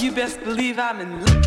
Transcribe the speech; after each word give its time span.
You 0.00 0.12
best 0.12 0.42
believe 0.42 0.78
I'm 0.78 1.00
in 1.00 1.24
love. 1.24 1.45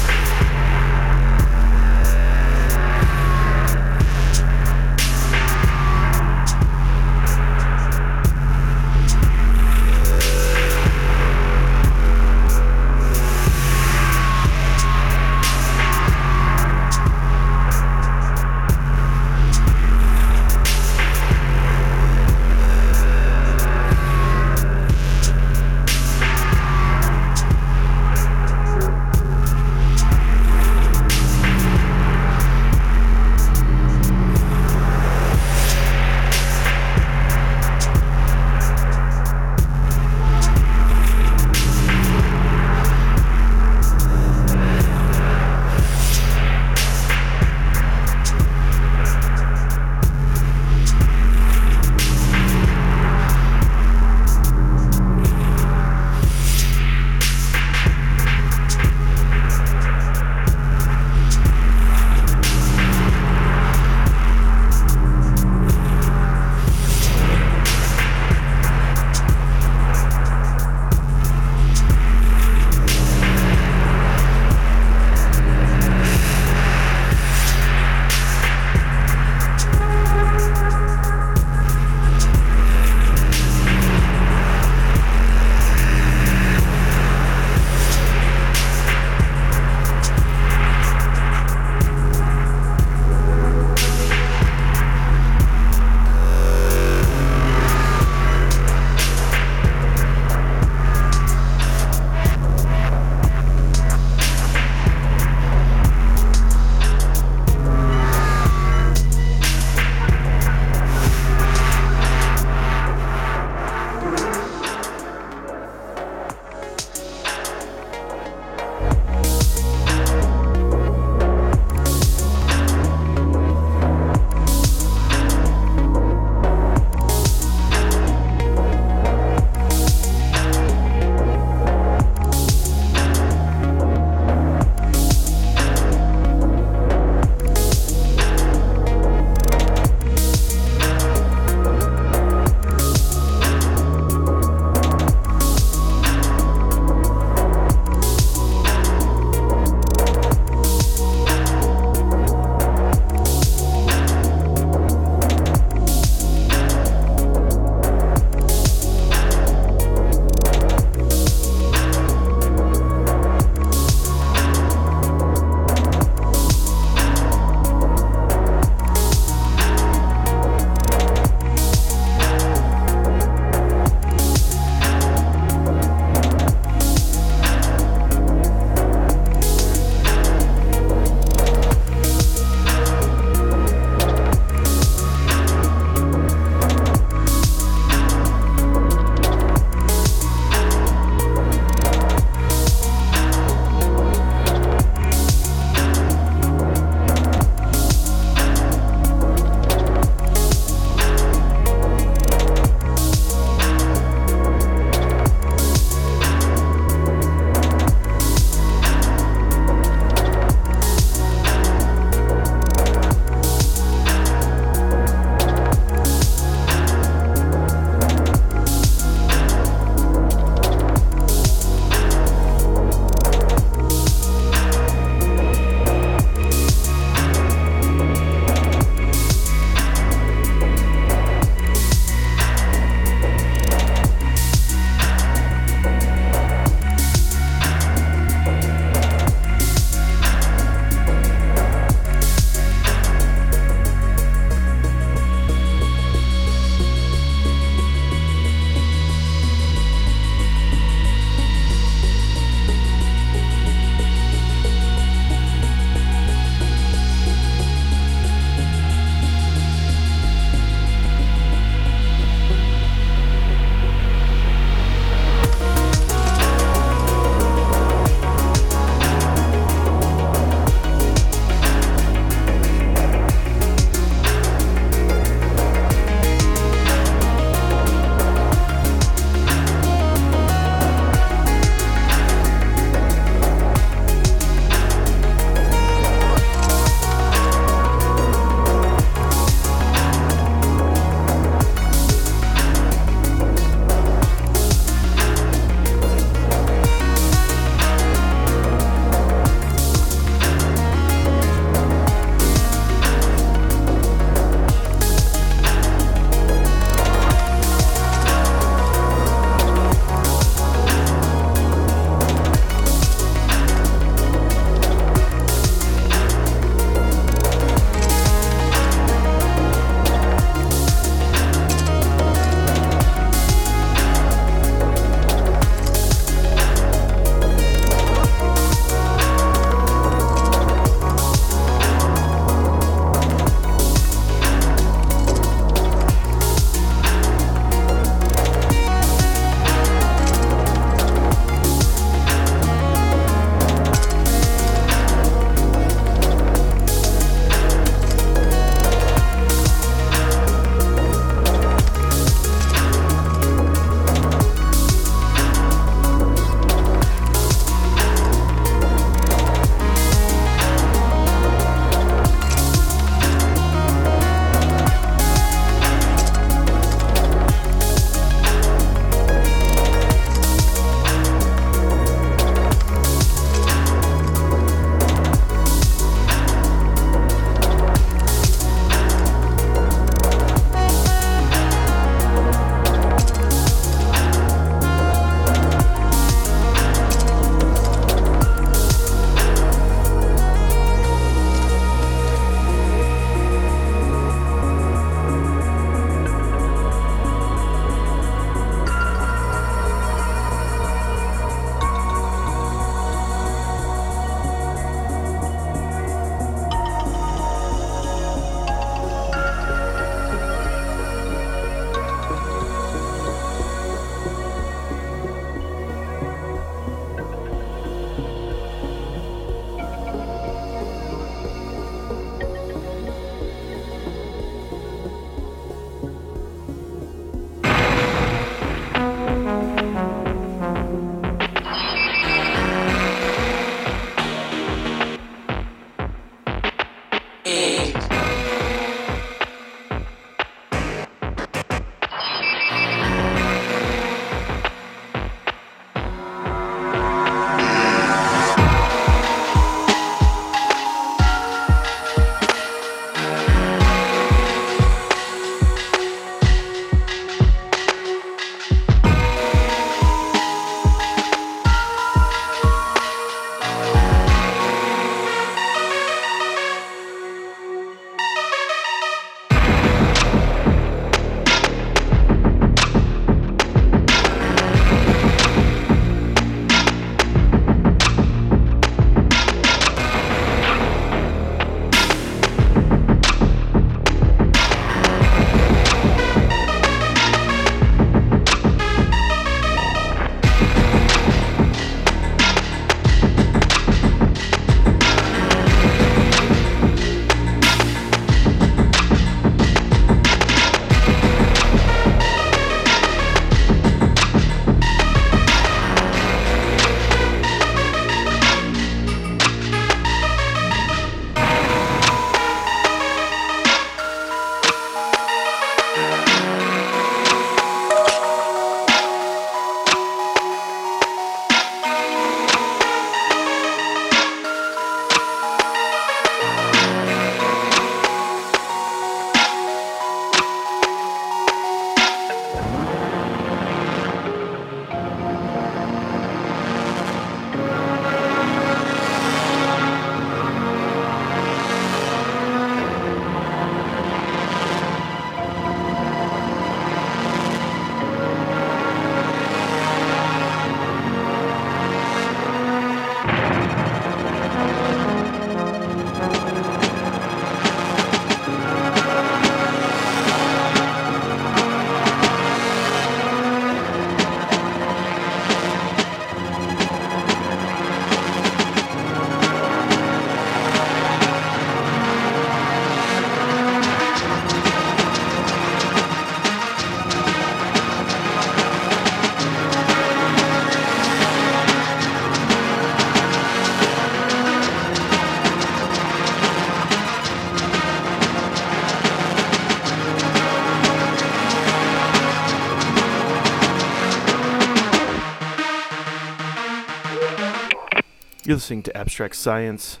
You're 598.46 598.56
listening 598.56 598.82
to 598.82 598.94
Abstract 598.94 599.36
Science. 599.36 600.00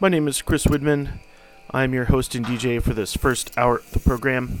My 0.00 0.08
name 0.08 0.26
is 0.26 0.40
Chris 0.40 0.64
Widman. 0.64 1.18
I'm 1.72 1.92
your 1.92 2.06
host 2.06 2.34
and 2.34 2.42
DJ 2.42 2.82
for 2.82 2.94
this 2.94 3.14
first 3.14 3.52
hour 3.58 3.80
of 3.80 3.90
the 3.90 3.98
program. 3.98 4.60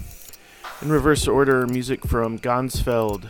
In 0.82 0.90
reverse 0.90 1.26
order, 1.26 1.66
music 1.66 2.06
from 2.06 2.38
Ganzfeld, 2.38 3.28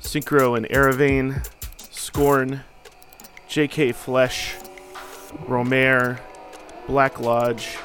Synkro 0.00 0.56
and 0.56 0.66
Arovane, 0.70 1.48
Scorn, 1.92 2.64
J.K. 3.46 3.92
Flesh, 3.92 4.56
Romare, 5.44 6.18
Black 6.88 7.20
Lodge, 7.20 7.78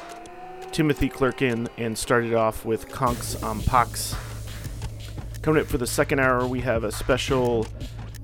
Timothy 0.72 1.08
Clerkin, 1.08 1.68
and 1.78 1.96
started 1.96 2.34
off 2.34 2.64
with 2.64 2.88
Konx-om-Pax. 2.88 4.16
Coming 5.42 5.62
up 5.62 5.68
for 5.68 5.78
the 5.78 5.86
second 5.86 6.18
hour, 6.18 6.44
we 6.48 6.62
have 6.62 6.82
a 6.82 6.90
special 6.90 7.64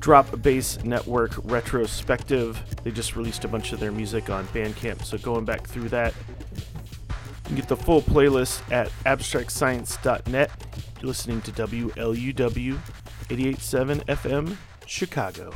Drop 0.04 0.42
Bass 0.42 0.84
Network 0.84 1.32
retrospective. 1.44 2.62
They 2.82 2.90
just 2.90 3.16
released 3.16 3.46
a 3.46 3.48
bunch 3.48 3.72
of 3.72 3.80
their 3.80 3.90
music 3.90 4.28
on 4.28 4.46
Bandcamp, 4.48 5.02
so 5.02 5.16
going 5.16 5.46
back 5.46 5.66
through 5.66 5.88
that. 5.88 6.12
You 7.08 7.14
can 7.46 7.56
get 7.56 7.68
the 7.68 7.76
full 7.78 8.02
playlist 8.02 8.70
at 8.70 8.90
abstractscience.net. 9.06 10.50
You're 11.00 11.08
listening 11.08 11.40
to 11.40 11.52
WLUW 11.52 12.78
887 13.30 14.00
FM, 14.00 14.56
Chicago. 14.84 15.54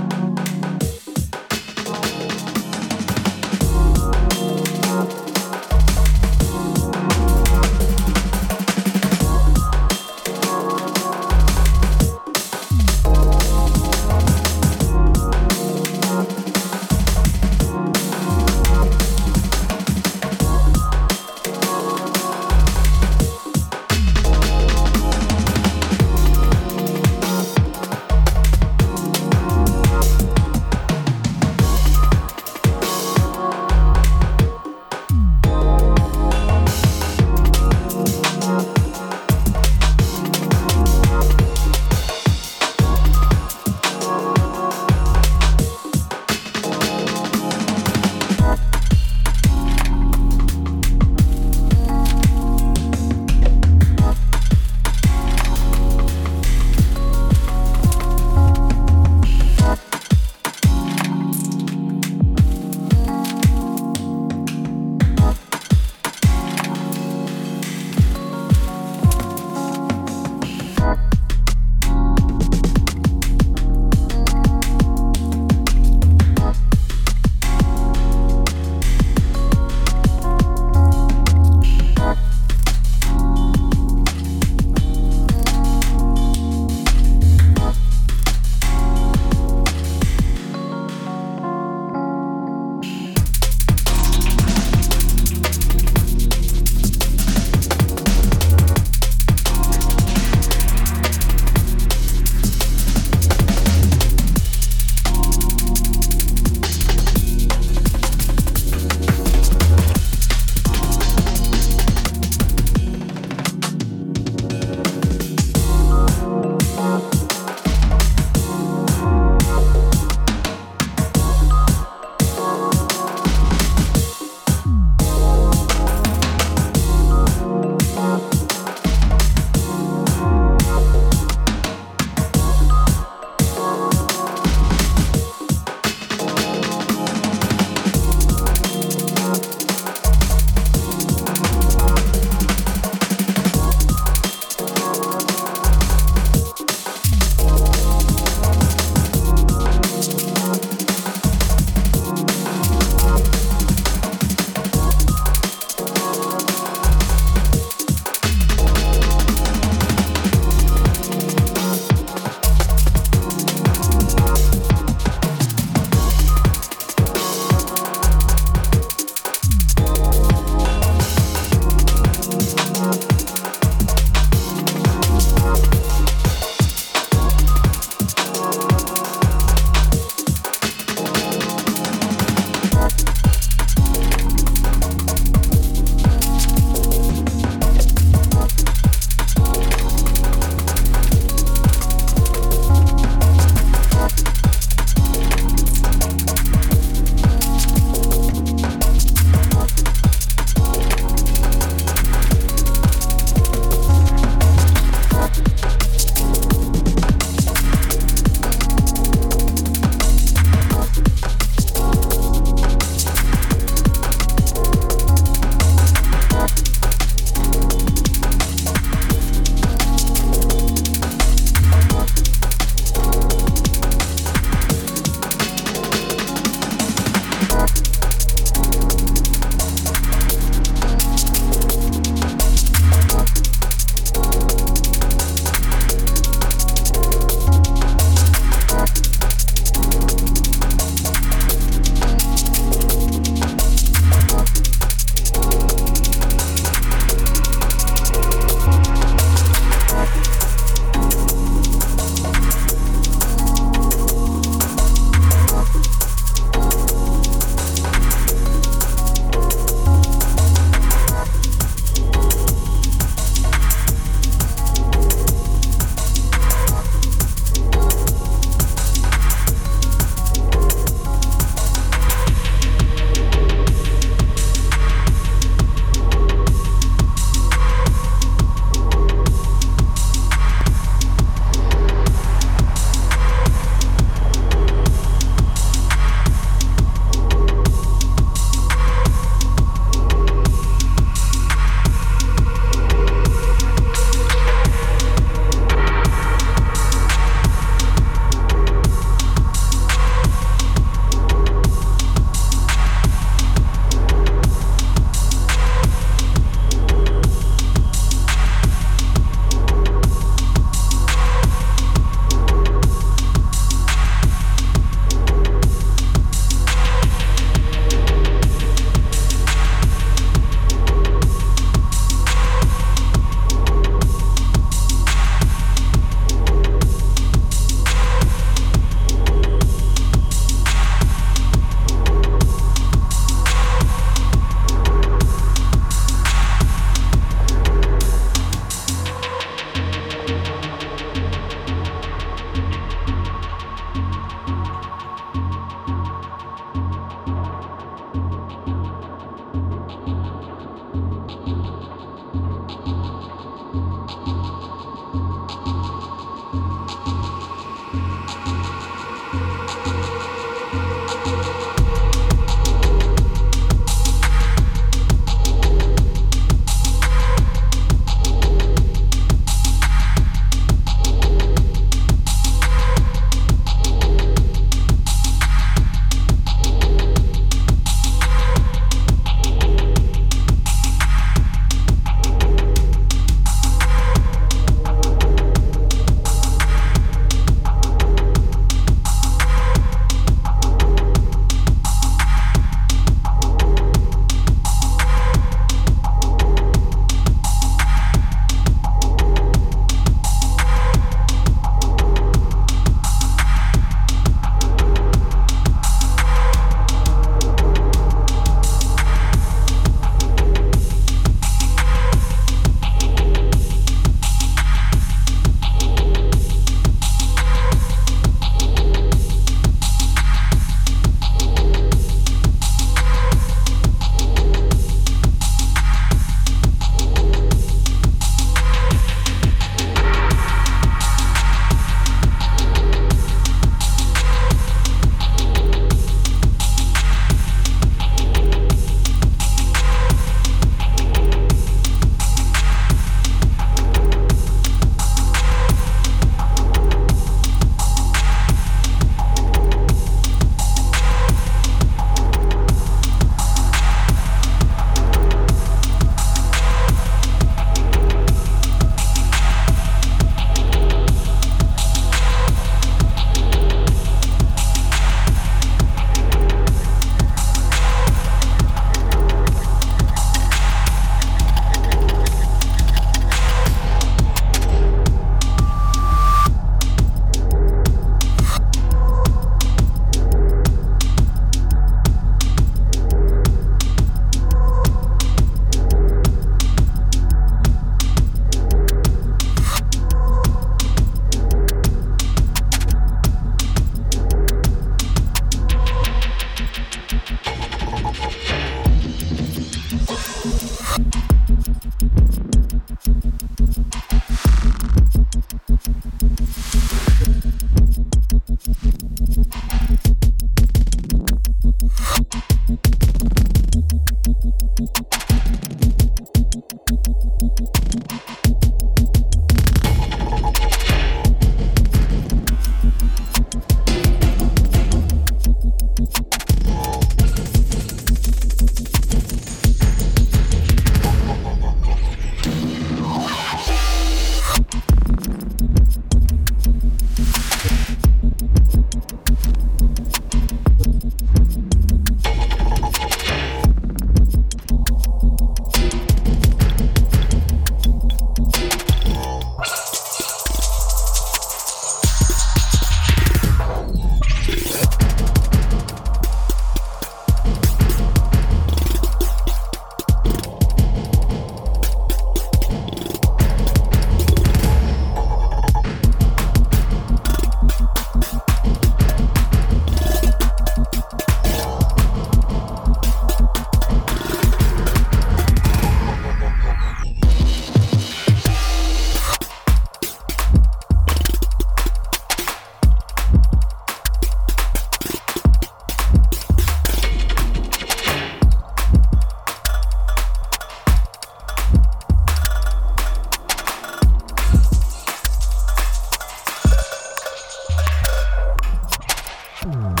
Mm. 599.63 600.00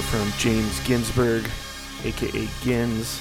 From 0.00 0.32
James 0.38 0.80
Ginzburg, 0.86 1.46
aka 2.04 2.48
Gins, 2.62 3.18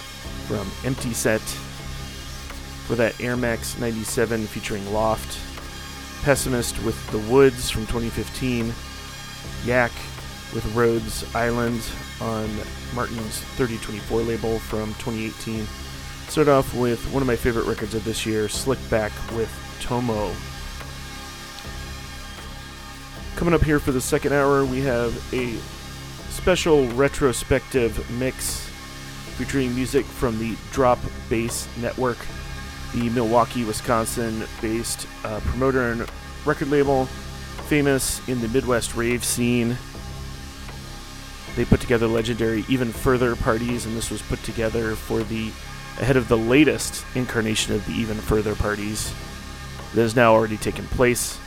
from 0.48 0.66
Empty 0.86 1.12
Set. 1.12 1.42
For 1.42 2.96
that 2.96 3.20
Air 3.20 3.36
Max 3.36 3.78
97 3.78 4.48
featuring 4.48 4.94
Loft. 4.94 5.38
Pessimist 6.24 6.82
with 6.84 6.96
The 7.12 7.20
Woods 7.32 7.70
from 7.70 7.82
2015. 7.88 8.74
Yak 9.66 9.92
with 10.54 10.66
Rhodes 10.74 11.26
Island 11.36 11.82
on 12.22 12.50
Martyn's 12.96 13.42
3024 13.58 14.22
label 14.22 14.60
from 14.60 14.94
2018. 14.94 15.66
Start 16.30 16.48
off 16.48 16.74
with 16.74 17.04
one 17.12 17.22
of 17.22 17.28
my 17.28 17.36
favorite 17.36 17.66
records 17.66 17.96
of 17.96 18.06
this 18.06 18.26
year, 18.26 18.46
Slikback 18.46 19.12
with 19.36 19.52
Tomo. 19.82 20.32
Coming 23.36 23.54
up 23.54 23.64
here 23.64 23.80
for 23.80 23.92
the 23.92 24.00
second 24.00 24.32
hour, 24.32 24.64
we 24.64 24.80
have 24.82 25.14
a 25.34 25.58
special 26.32 26.88
retrospective 26.94 28.10
mix 28.18 28.68
featuring 29.38 29.76
music 29.76 30.06
from 30.06 30.40
the 30.40 30.56
Drop 30.72 30.98
Bass 31.30 31.68
Network, 31.78 32.18
the 32.94 33.10
Milwaukee, 33.10 33.66
Wisconsin 33.66 34.44
based 34.62 35.08
uh, 35.26 35.40
promoter 35.42 35.92
and 35.92 36.10
record 36.46 36.70
label, 36.70 37.06
famous 37.68 38.28
in 38.28 38.40
the 38.42 38.48
Midwest 38.48 38.96
rave 38.96 39.24
scene. 39.26 39.78
They 41.56 41.66
put 41.66 41.82
together 41.82 42.08
legendary 42.08 42.64
Even 42.70 42.92
Further 42.92 43.36
parties, 43.36 43.86
and 43.86 43.96
this 43.96 44.10
was 44.10 44.22
put 44.22 44.42
together 44.44 44.96
for 44.96 45.24
the 45.24 45.50
ahead 46.00 46.16
of 46.16 46.30
the 46.30 46.38
latest 46.38 47.06
incarnation 47.14 47.76
of 47.76 47.86
the 47.86 47.94
Even 47.94 48.18
Further 48.18 48.56
parties 48.56 49.14
that 49.94 50.02
has 50.02 50.16
now 50.16 50.34
already 50.34 50.58
taken 50.58 50.86
place. 50.88 51.38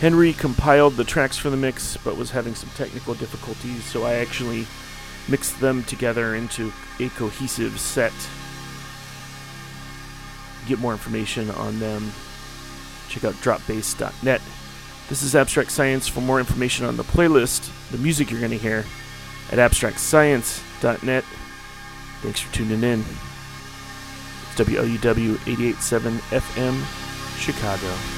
Henry 0.00 0.32
compiled 0.32 0.94
the 0.94 1.02
tracks 1.04 1.36
for 1.36 1.50
the 1.50 1.56
mix, 1.56 1.96
but 1.96 2.16
was 2.16 2.30
having 2.30 2.54
some 2.54 2.70
technical 2.76 3.14
difficulties, 3.14 3.84
so 3.84 4.04
I 4.04 4.14
actually 4.14 4.66
mixed 5.28 5.60
them 5.60 5.82
together 5.84 6.36
into 6.36 6.72
a 7.00 7.08
cohesive 7.10 7.80
set. 7.80 8.12
Get 10.68 10.78
more 10.78 10.92
information 10.92 11.50
on 11.50 11.80
them. 11.80 12.12
Check 13.08 13.24
out 13.24 13.34
dropbass.net. 13.34 14.40
This 15.08 15.22
is 15.22 15.34
Abstract 15.34 15.72
Science. 15.72 16.06
For 16.06 16.20
more 16.20 16.38
information 16.38 16.86
on 16.86 16.96
the 16.96 17.02
playlist, 17.02 17.70
the 17.90 17.98
music 17.98 18.30
you're 18.30 18.40
going 18.40 18.52
to 18.52 18.58
hear, 18.58 18.84
at 19.50 19.58
abstractscience.net. 19.58 21.24
Thanks 22.22 22.40
for 22.40 22.54
tuning 22.54 22.84
in. 22.84 23.00
It's 23.00 24.60
WLUW 24.60 25.40
887 25.46 26.18
FM, 26.18 27.38
Chicago. 27.38 28.17